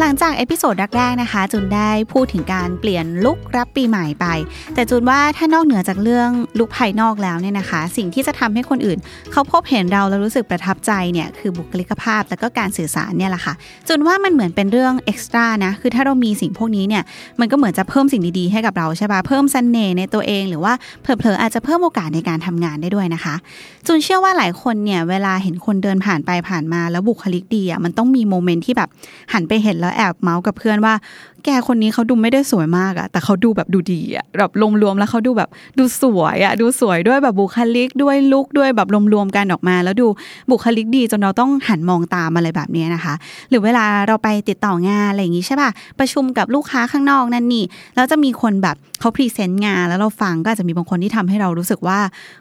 [0.00, 4.26] หลังจาก episode แรกๆนะคะ จุนได้พูดถึงการเปลี่ยนลุครับปีใหม่ไป
[4.74, 8.98] แต่จุนว่าถ้านอกเหนือจากเรื่องลุคภายนอกแล้วเนี่ยนะคะ สิ่งที่จะทำให้คนอื่น
[9.32, 13.54] เขาพบเห็นเราแล้วรู้สึกประทับใจเนี่ยคือบุคลิกภาพแล้วก็การสื่อสารเนี่ยแหละค่ะ
[13.88, 17.02] จุนว่ามันเหมือนเป็นเรื่อง extra นะคือถ้าเรามีสิ่งพวกนี้เนี่ย
[17.40, 20.72] มันก็เหมือนจะเพิ่มสิ่งดีๆให้กับเราใช่ปะเพิ่มเสน่ห์ในตัวเองหรือว่า
[21.02, 23.34] เผลอๆอาจจะเพิ่มโอกาสในการทำงานได้ด้วยนะคะ
[23.86, 28.88] จุนเชื่อว่าหลายคนเนี่ยเวลาเห็นคนเดินผ่านไปผ่านมาแล้วบุคลิกดีอะมันต้องมี moment ที่แบบ
[29.32, 30.94] หันไปเห็นแล้วแอบเมาส์กับเพื่อนว่า
[31.46, 40.06] แกคนนี้เขาดูไม่ได้สวยมากอะแต่เขาดูแบบดูดีอะแบบรวมๆแล้วเขาดูแบบดูสวยอะดูสวยด้วยแบบบุคลิกด้วยลุคด้วยแบบรวมๆกันออกมา แล้วดู
[40.50, 43.14] บุคลิกดีจนเราต้องหันมองตามอะไรแบบนี้นะคะ
[43.50, 47.64] หรือเวลาเราไปติดต่องานอะไรอย่างงี้ใช่ป่ะประชุมกับลูกค้าข้างนอกนั่นนี่
[47.96, 51.98] แล้วจะมีคนแบบเขาพรีเซนต์งานแล้วเราฟังก็อาจจะมีบางคนที่ทำให้เรารู้สึกว่า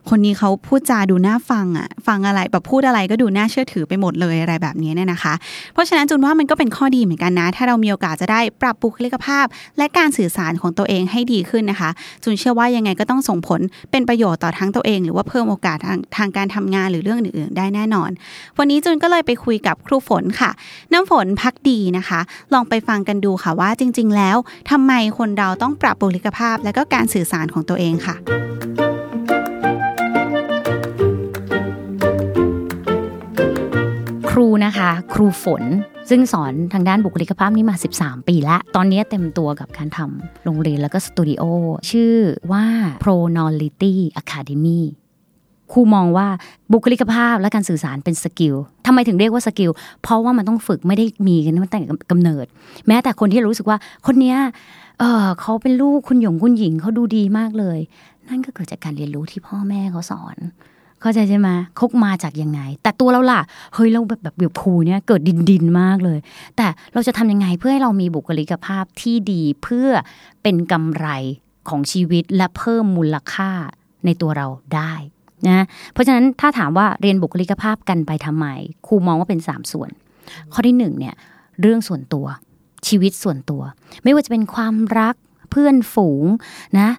[0.10, 5.34] คนนี้เขาพูดจาดูน่าฟังอะฟังอะไรแบบพูดอะไรก็ดูน่าเชื่อถือไปหมดเลยอะไรแบบนี้เนี่ยนะคะ
[5.74, 9.46] เพราะฉะนั้นจุนว่ามันก็เป็นข้อดีเหมือนกันนะ ถ้าเรามีโอกาสจะได้ปรับบุคลิกภาพ
[9.78, 11.90] และการสื่อสารของตัวเองให้ดีขึ้นนะคะ
[12.24, 18.10] จุนเชื่อว่ายังไงก็ต้องส่งผลเป็นประโยชน์ต่อทั้งตัวเอง หรือว่าเพิ่มโอกาสทางทางการทำงานหรือเรื่องอื่นๆ ได้แน่นอน
[18.58, 20.52] วันนี้จุนก็เลยไปคุยกับครูฝนค่ะ
[20.94, 22.20] น้ำฝนพักดีนะคะ
[22.54, 24.38] ลองไปฟังกันดูค่ะว่าจริง ๆ แล้ว
[24.72, 28.16] ทำไมคนเราต้องปรับบุคลิกภาพ และก็การสื่อสารของตัวเองค่ะ
[34.30, 35.64] ครูนะคะ ครูฝน
[36.10, 41.44] ซึ่งสอนทางด้านบุคลิกภาพนี้มา 13 ปีแล้วตอนนี้เต็มตัวกับการทำโรงเรียนแล้วก็สตูดิโอ
[41.92, 42.16] ชื่อ
[42.52, 42.66] ว่า
[43.04, 44.82] Pronality Academy
[45.72, 46.28] ครูมองว่า
[46.72, 49.72] บุคลิกภาพและการสื่อสารเป็น skill ทำไมถึงเรียกว่า skill
[50.04, 51.80] เพราะว่ามันต้องฝึกไม่ได้มีกันตั้งแต่
[52.12, 52.46] กำเนิด
[52.88, 54.38] แม้แต่คนที่รู้สึกว่าคนเนี้ย
[55.00, 57.80] เออเขาเป็นลูกคุณหยงคุณหญิงเขาดูดีมากเลย
[58.30, 60.38] นั่นก็เกิดจากการเรียนรู้ที่พ่อแม่เขาสอน
[61.02, 63.42] เข้าใจใช่ไหมเขามาจากยังไง แต่ตัวเราล่ะ
[63.74, 66.20] เฮ้ยเราแบบแบบแบบภูเนี่ยเกิดดินดินมากเลย
[66.58, 69.90] แต่เราจะทำยังไงเพื่อให้เรามีบุคลิกภาพที่ดีเพื่อ
[70.44, 71.08] เป็นกำไร
[71.70, 73.52] ของชีวิตและเพิ่มมูลค่า
[74.06, 74.94] ในตัวเราได้
[75.48, 78.48] นะเพราะฉะนั้นถ้าถามว่าเรียนบุคลิกภาพกันไปทำไม
[78.88, 79.90] ครูมองว่าเป็น 3 ส่วน
[80.54, 81.16] ข้อที่1เนี่ย
[81.62, 82.26] เรื่องส่วนตัว
[82.88, 83.62] ชีวิตส่วนตัว
[84.04, 85.16] ไม่ว่าจะเป็นความรัก
[85.52, 86.26] เพื่อนฝูง
[86.80, 86.90] นะ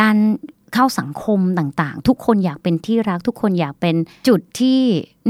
[0.00, 0.16] การ
[0.74, 3.94] เข้าสังคมต่างๆ ทุกคนอยากเป็นที่รักทุกคนอยากเป็น
[4.28, 4.80] จุดที่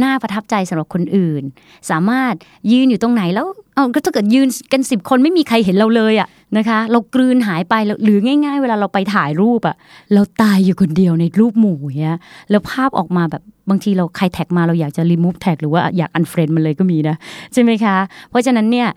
[0.03, 1.43] น่าประทับใจสำหรับคนอื่น
[1.91, 2.35] สามารถ
[2.73, 9.77] ยืนอยู่ตรงไหนแล้วเอาก็ถ้าเกิดยืนกันสิบคนไม่มีใครเห็นเราเลยอะนะคะ เรากลืนหายไปหรือง่าย ๆ เวลาเราไปถ่ายรูปอะ
[10.15, 12.17] เราตายอยู่คนเดียวในรูปหมู่เนี้ย
[12.51, 17.17] แล้วภาพออกมาแบบบางทีเราใครแท็กมาเราอยากจะรีมูฟแท็กหรือว่าอยากอันเฟรนมันเลยก็มีนะ
[17.53, 17.97] ใช่ไหมคะ
[18.31, 18.89] เพราะฉะนั้นเนี่ย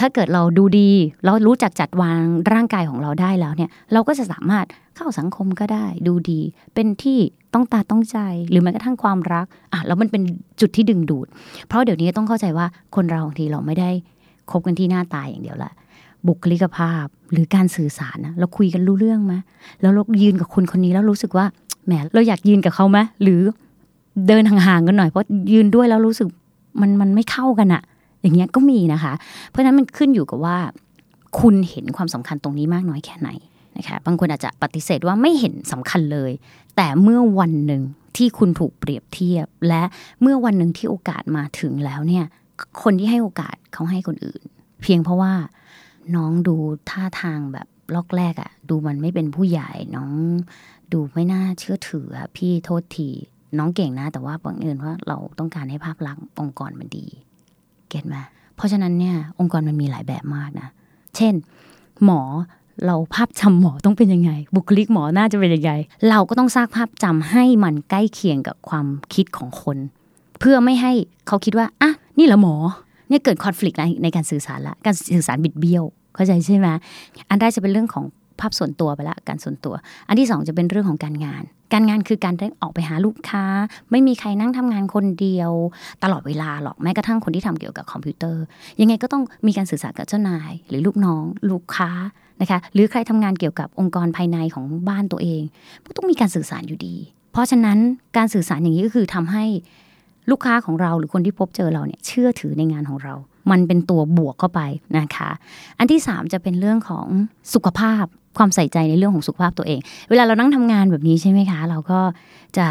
[0.00, 0.90] ถ้าเกิดเราดูดี
[1.24, 2.20] เรารู้จักจัดวาง
[2.52, 6.40] ร่างกายของเราได้แล้วเนี่ยเราก็จะสามารถเข้าสังคมก็ได้ ดูดี
[6.74, 7.18] เป็นที่
[7.54, 8.18] ต้องตาต้องใจ
[8.50, 10.22] หรือแม้กระทั่งความรักอะแล้วมันเป็น
[10.60, 11.26] จุดที่ดึงดูด
[11.66, 13.90] เพราะเดี๋ยวนี้ต้องเข้าใจว่าคนเราบางทีเราไม่ได้
[14.50, 15.72] คบกันที่หน้าตาอย่างเดียวละ
[16.26, 19.34] บุคลิกภาพหรือการสื่อสารนะเราคุยกันรู้เรื่องไหม
[19.80, 21.46] แล้วเรายืนกับคนคนนี้แล้วรู้สึกว่า
[21.86, 23.40] แหมเราอยากยืนกับเขาไหมหรือ
[24.28, 26.28] เดินห่างๆกันหน่อยเพราะยืนด้วยแล้วรู้สึก
[26.80, 27.82] มันมันไม่เข้ากันอะ
[28.22, 29.12] อย่างเงี้ยก็มีนะคะ
[29.48, 30.56] เพราะฉะนั้นมันขึ้นอยู่กับว่า
[31.40, 33.30] คุณเห็นความสำคัญตรงนี้มากน้อยแค่ไหน
[33.76, 36.32] นะคะบางคนอาจจะปฏิเสธว่าไม่เห็นสำคัญเลย
[36.76, 37.82] แต่เมื่อวันหนึ่ง
[38.16, 39.82] ที่คุณถูกเปรียบเทียบ และ
[40.22, 42.24] เมื่อวันหนึ่งที่โอกาสมาถึงแล้วเนี่ย
[42.82, 44.42] คนที่ให้โอกาสเขาให้คนอื่น
[44.82, 45.32] เพียงเพราะว่า
[46.16, 46.56] น้องดู
[46.90, 50.12] ท่าทางแบบล็อกแรกอะดูมันไม่เป็นผู้ใหญ่น้อง
[50.92, 53.08] ดูไม่น่าเชื่อถืออะพี่โทษที
[53.58, 57.06] น้องเก่งนะ แต่ว่าบังเอิญว่าเราต้องการให้ภาพลักษณ์องค์กรมันดี
[57.88, 58.16] เก็ตไหม
[58.56, 60.68] เพราะฉะนั้นเนี่ยองค์กรมันมีหลายแบบมากนะ
[61.16, 61.34] เช่น
[62.04, 62.20] หมอ
[62.86, 65.72] เราภาพจำหมอต้องเป็นยังไง บุคลิกหมอน่าจะเป็นยังไง
[66.08, 69.76] เราก็ต้องสร้างภาพจำให้มันใกล้เคียงกับความคิดของคน
[70.38, 70.92] เพื่อไม่ให้
[71.26, 72.54] เขาคิดว่าอะนี่เหรอหมอ
[73.08, 75.84] เนี่ยเกิดคอน FLICT ในการสื่อสารละการสื่อสารบิดเบี้ยว
[76.14, 76.68] เข้าใจใช่ไหม
[77.28, 78.04] อันแรกจะเป็นเรื่องของ
[78.40, 79.74] ภาพส่วนตัวไปละการส่วนตัว
[80.08, 81.42] อันที่สองจะเป็นเรื่องของการงาน
[81.72, 83.44] การงานคือการได้ออกไปหาลูกค้า
[83.90, 85.52] ไม่มีใครนั่งทำงานคนเดียว
[86.02, 88.42] ตลอดเวลาหรอกแม้กระทั่งคนที่ทำเกี่ยวกับคอมพิวเตอร์
[88.80, 91.90] ยังไงก็ต้องมีการสื่อสารกับเจ้านาย หรือลูกน้อง ลูกค้า
[92.40, 95.42] นะคะหรือใครทำงานเกี่ยวกับองค์กรภายในของบ้านตัวเอง
[95.86, 96.96] ก็ต้องมีการสื่อสารอยู่ดี
[97.32, 97.78] เพราะฉะนั้น
[98.16, 99.44] การสื่อสารอย่างนี้ก็คือทำให้
[100.30, 103.14] ลูกค้าของเราหรือคนที่พบเจอเราเนี่ยเชื่อถือในงานของเรา
[103.50, 104.60] มันเป็นตัวบวกเข้าไป
[104.98, 105.30] นะคะ
[105.78, 107.06] อันที่สามจะเป็นเรื่องของ
[107.54, 108.04] สุขภาพ
[108.38, 109.80] ความใส่ใจในเรื่องของสุขภาพตัวเอง
[110.10, 112.00] เวลาเรานั่งทำงานแบบนี้ใช่ไหมคะ เราก็
[112.58, 112.66] จะ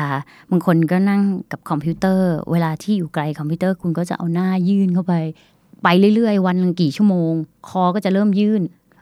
[0.52, 1.22] บางคนก็นั่ง
[1.52, 5.14] กับคอมพิวเตอร์ เวลาที่อยู่ไกลคอมพิวเตอร์คุณก็จะเอาหน้ายื่นเข้าไป
[5.84, 7.32] ไปเรื่อย ๆ วันนึงกี่ชั่วโมง
[7.70, 8.62] คอก็จะเริ่มยื่น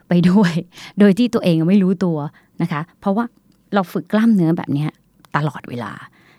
[0.09, 0.53] ไปด้วย
[0.99, 2.17] โดยที่ตัวเองไม่รู้ตัว
[2.61, 3.25] นะคะ เพราะว่า
[3.73, 4.87] เราฝึกกล้ามเนื้อแบบนี้
[5.35, 5.91] ตลอดเวลา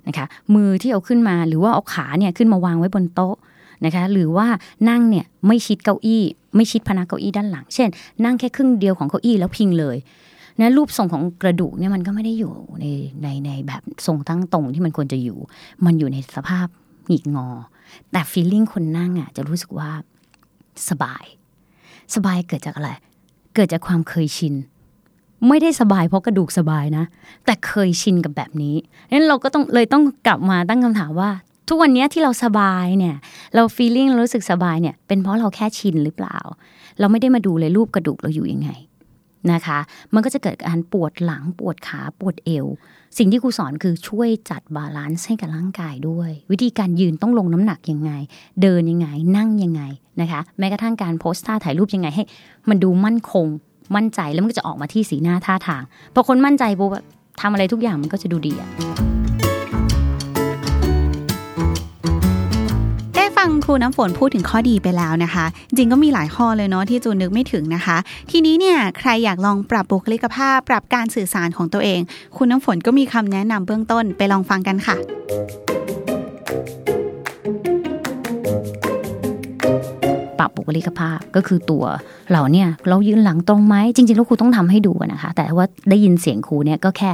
[0.08, 3.37] นะคะมือที่เอาขึ้นมาหรือว่าเอาขาเนี่ยขึ้นมาวางไว้บนโต๊ะ
[3.85, 4.47] นะคะหรือว่า
[4.88, 6.23] นั่งเนี่ยไม่ชิดเก้าอี้
[6.56, 7.88] ไม่ชิดพนักเก้าอี้ด้านหลัง เช่น
[8.25, 9.97] นั่งแค่ครึ่งเดียวของเก้าอี้แล้วพิงเลย
[10.61, 12.87] นะรูปทรงของกระดูกเนี่ยมันก็ไม่ได้อยู่ใน
[13.23, 15.38] ในในแบบทรงตั้งตรงที่มันควรจะอยู่
[15.85, 16.67] มันอยู่ในสภาพ
[17.08, 17.49] หงิกงอ
[18.12, 19.91] แต่ฟีลลิ่งคนนั่งอะจะรู้สึกว่า
[20.88, 21.25] สบาย
[22.14, 22.91] สบายเกิดจากอะไร
[23.55, 24.55] เกิดจากความเคยชิน
[25.49, 27.05] ไม่ได้สบายเพราะกระดูกสบายนะ
[27.44, 28.77] แต่เคยชินกับแบบนี้
[29.12, 31.31] นั้นเราก็ต้องเลยต้องกลับมาตั้งคำถามว่า
[31.69, 33.17] ทุกวันนี้ที่เราสบายเนี่ย
[33.55, 36.38] เรา feeling เรารู้สึกสบายเนี่ยเป็นเพราะเราแค่ชินหรือเปล่า
[36.99, 38.71] เราไม่ได้มาดูเลยรูปกระดูกเราอยู่ยังไง
[39.53, 39.79] นะคะ
[40.15, 42.67] มันก็จะเกิดการปวดหลังปวดขาปวดเอว
[43.19, 48.12] สิ่งที่ครูสอนคือช่วยจัด balance ให้กับร่างกายด้วย วิธีการยืนต้องลงน้ำหนักยังไง
[48.62, 49.82] เดินยังไงนั่งยังไง
[50.21, 52.25] นะคะ แม้กระทั่งการโพสท่าถ่ายรูปยังไงให้
[52.69, 53.47] มันดูมั่นคง
[53.94, 55.83] มั่นใจแล้วมันก็จะออกมาที่สีหน้าท่าทาง
[56.15, 56.91] พอคนมั่นใจปุ๊บ
[57.41, 58.71] ทำอะไรทุกอย่างมันก็จะดูดีอะ
[63.37, 67.97] ฟังครูน้ำฝนพูดถึงข้อดีไปแล้วนะคะ จริงก็มีหลายข้อเลยเนาะที่จูนนึกไม่ถึงนะคะ
[68.31, 72.00] ทีนี้เนี่ยใครอยากลองปรับบุคลิกภาพ ปรับการสื่อสารของตัวเอง
[72.37, 74.97] คุณน้ำฝนก็มีคำแนะนำเบื้องต้นไปลองฟังกันค่ะ
[80.46, 81.84] รับบุคลิกภาพก็คือตัว
[82.32, 87.10] เราเนี่ยเรายืนหลังตรงไหมจริงๆแล้วครูต้องทำให้ดูนะคะ แต่ว่าได้ยินเสียงครูเนี่ยก็แค่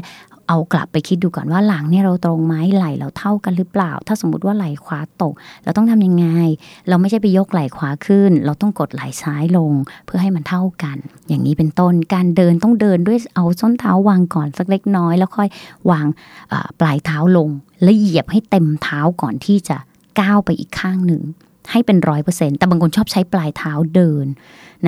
[0.49, 5.35] เอากลับไปคิดดูก่อนว่าหลังเนี่ยเราตรงไหมไหลเราเท่ากันหรือเปล่า ถ้าสมมติว่าไหลขวาตก
[5.65, 6.27] เราต้องทำยังไง
[6.89, 9.73] เราไม่ใช่ไปยกไหลขวาขึ้น เราต้องกดไหลซ้ายลง
[10.07, 10.97] เพื่อให้มันเท่ากัน
[11.29, 15.49] อย่างนี้เป็นต้นการเดินต้องเดินด้วยเอาส้นเท้าวางก่อนสักเล็กน้อย แล้วค่อย
[15.91, 16.07] วาง
[16.81, 17.49] ปลายเท้าลง
[17.83, 19.77] แล้วเหยียบให้เต็มเท้าก่อนที่จะ
[20.21, 21.23] ก้าวไปอีกข้างหนึ่ง
[21.71, 24.27] ให้เป็นร้อยเปอร์เซ็นแต่บางคนชอบใช้ปลายเท้าเดิน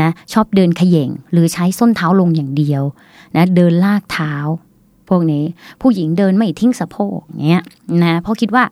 [0.00, 2.82] นะชอบเดินขย่งหรือใช้ส้นเท้าลงอย่างเดียว
[3.36, 4.34] นะเดินลากเท้า
[5.08, 5.44] พวกนี้
[5.80, 7.16] ผู้หญิงเดินไม่ทิ้งสะโพก
[7.48, 7.64] เงี้ย
[8.02, 8.64] นะเพราะคิดว่า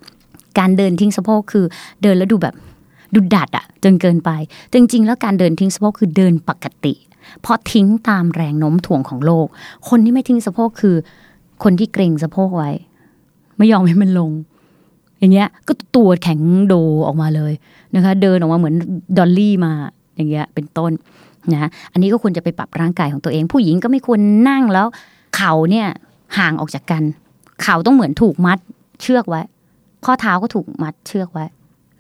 [0.58, 1.64] การเดินทิ้งสะโพกคือ
[2.02, 2.54] เดินแล้วดูแบบ
[3.14, 4.30] ดูดัดอะจนเกินไป
[4.72, 6.94] จริง ๆ แล้วการเดินทิ้งสะโพกคือเดินปกติ
[7.40, 9.46] เพราะทิ้งตามแรงโน้มถ่วงของโลก
[9.88, 10.96] คนที่ไม่ทิ้งสะโพกคือ
[11.62, 12.70] คนที่เกรงสะโพกไว้
[13.58, 14.30] ไม่ยอมให้มันลง
[15.22, 16.74] อย่างเงี้ยก็ตัวแข็งโด่
[17.06, 17.52] ออกมาเลย
[17.94, 18.74] นะคะเดินออกมาเหมือน
[19.18, 19.72] dolly มา
[20.16, 20.92] อย่างเงี้ยเป็นต้น
[21.52, 24.86] นะอันนี้ก็ควรจะไปปรับร่างกายของตัวเอง ผู้หญิงก็ไม่ควรนั่งแล้ว
[25.36, 25.88] เข่าเนี่ย
[26.38, 27.02] ห่างออกจากกัน
[27.62, 28.58] เข่าต้องเหมือนถูกมัด
[29.02, 29.42] เชือกไว้
[30.04, 31.44] ข้อเท้าก็ถูกมัดเชือกไว้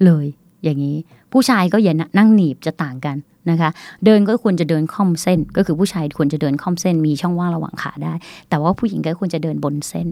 [0.04, 0.26] เลย
[0.64, 0.96] อย่างนี้
[1.32, 3.16] ผู้ชายก็อย่านั่งหนีบจะต่างกัน
[3.50, 3.70] นะคะ
[4.04, 8.14] เดินก็ควรจะเดินคร่อมเส้น ก็คือผู้ชายควรจะเดินคร่อมเส้นมีช่องว่างระหว่างขาได้
[8.48, 10.06] แต่ว่าผู้หญิงก็ควรจะเดินบนเส้น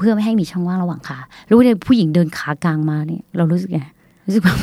[0.00, 1.18] เพื่อไม่ให้มีช่องว่างระหว่างขา
[1.50, 3.80] รู้เลยผู้หญิงเดินขากลางมาเนี่ยเรารู้สึกไง
[4.26, 4.58] รู้สึกแบบ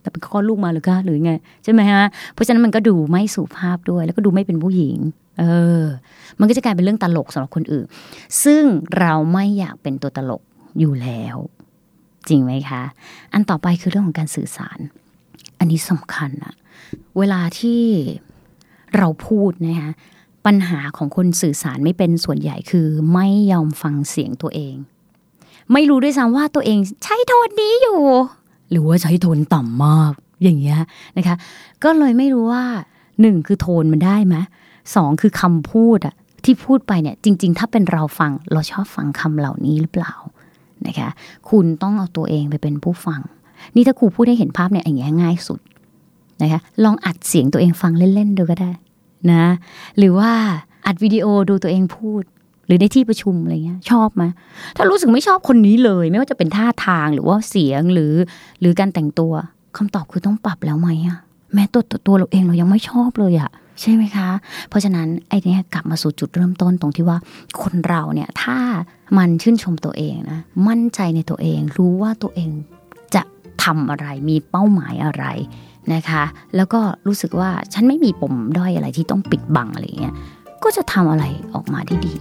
[0.00, 1.32] แต่เป็นข้อลูกมาหรือก็หรือไง
[1.64, 2.02] ใช่ไหมฮะ
[2.32, 4.98] เพราะฉะนั้นมันก็ดูไม่สุภาพด้วย แล้วก็ดูไม่เป็นผู้หญิง
[5.40, 5.44] เอ
[5.82, 5.84] อ
[6.40, 7.84] มันก็จะกลายเป็นเรื่องตลกสำหรับคนอื่น
[8.44, 8.62] ซึ่ง
[8.98, 10.42] เราไม่อยากเป็นตัวตลก
[10.78, 11.36] อยู่แล้ว
[12.28, 12.82] จริงไหมคะ
[13.32, 14.78] อันต่อไปคือเรื่องของการสื่อสาร
[15.58, 16.54] อันนี้สำคัญอะ
[17.18, 17.82] เวลาที่
[18.96, 19.90] เราพูดนะคะ
[20.46, 24.74] ปัญหาของคนสื่อสารไม่เป็นส่วนใหญ่คือไม่ยอมฟังเสียงตัวเอง
[25.72, 28.00] ไม่รู้ด้วยซ้ำว่าตัวเองใช้โทนนี้อยู่
[28.70, 30.80] หรือว่าใช้โทนต่ำมากอย่างเงี้ย
[31.18, 31.36] นะคะ
[31.84, 32.64] ก็เลยไม่รู้ว่า
[33.20, 34.36] หนึ่งคือโทนมันได้ไหม
[34.94, 40.14] สองคือคำพูดอะที่พูดไปเนี่ยจริง ๆ ถ้าเป็นเราฟังเราชอบฟังคำเหล่านี้หรือเปล่า
[40.86, 41.08] นะคะ
[41.50, 43.20] คุณต้องเอาตัวเองไปเป็นผู้ฟัง
[43.74, 45.60] นี่ถ้าครูพูดให้เห็นภาพเนี่ยอย่างเงี้ยง่ายสุด
[46.42, 48.70] นะคะลองอัดเสียงตัวเองฟังเล่นๆดูก็ได้
[49.32, 49.44] นะ
[49.98, 50.30] หรือว่า
[50.86, 52.22] อัดวิดีโอดูตัวเองพูด
[52.66, 54.24] หรือในที่ประชุมอะไรเงี้ยชอบไหม
[54.76, 58.14] ถ้ารู้สึกไม่ชอบคนนี้เลย ไม่ว่าจะเป็นท่าทางหรือว่าเสียงหรือ
[58.60, 59.32] หรือการแต่งตัว
[59.76, 61.18] คำตอบคือต้องปรับแล้วไหมอะ
[61.54, 64.28] แม้ตัวตัวเราเองเรายังไม่ชอบเลยอะใช่ไหมคะ
[64.68, 67.18] เพราะฉะนั้นไอ้นี่กลับมาสู่จุดเริ่มต้นตรงที่ว่า
[67.62, 68.58] คนเราเนี่ยถ้า
[69.18, 72.50] มันชื่นชมตัวเองนะมั่นใจในตัวเอง รู้ว่าตัวเอง
[73.14, 73.22] จะ
[73.64, 75.24] ทำอะไรมีเป้าหมายอะไร
[75.94, 76.22] นะคะ
[76.56, 80.14] แล้วก็รู้สึกว่าฉันไม่มีปมด้อยอะไรที่ต้องปิดบังอะไรเงี้ย
[80.64, 81.24] ก็จะทำอะไร
[81.54, 82.16] ออกมาได้ดี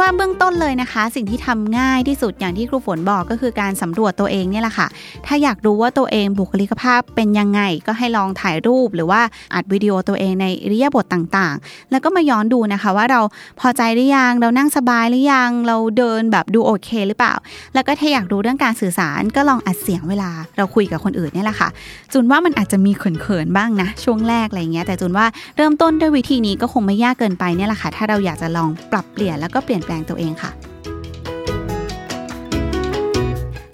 [0.00, 4.86] ว่าเบื้องต้นเลยนะคะ สิ่งที่ทำง่ายที่สุดอย่างที่ครูฝนบอกก็คือการสำรวจตัวเองเนี่ยแหละค่ะ
[5.26, 9.20] ถ้าอยากรู้ว่าตัวเองบุคลิกภาพเป็นยังไงก็ให้ลองถ่ายรูปหรือว่า
[9.54, 13.20] อัดวิดีโอตัวเองในอิริยบถต่างๆ แล้วก็มาย้อนดูนะคะว่าเรา
[13.60, 17.34] พอใจหรือยังเรานั่งสบายหรือยังเราเดินแบบดูโอเคหรือเปล่า
[17.74, 21.68] แล้วก็ถ้าอยากรู้เรื่องการสื่อสารก็ลองอัดเสียงเวลาเราคุยกับคนอื่นเนี่ยแหละค่ะ
[22.12, 25.26] จุนว่ามันอาจจะมีเขินๆบ้างนะช่วงแรกอะไรเงี้ยแต่จุนว่า
[25.56, 30.50] เริ่มต้นด้วยวิธีนี้ก็คงไม่ยากเกินไปเนี่ยแหละค่ะถ้าเราอยากจะลองปรับเปลี่ยนแล้วก็เปลี่ยนแปลงตัวเองค่ะ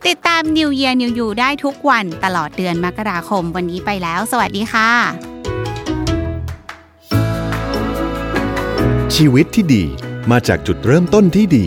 [0.07, 4.91] ติดตาม New Year New You ได้ทุกวันตลอดเดือนมกราคมวันนี้ไปแล้ว สวัสดีค่ะ
[9.15, 9.85] ชีวิตที่ดี
[10.31, 11.67] มาจากจุดเริ่มต้นที่ดี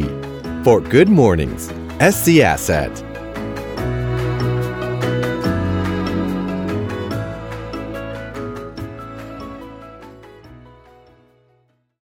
[0.63, 1.63] For Good Mornings
[2.13, 2.91] SC Asset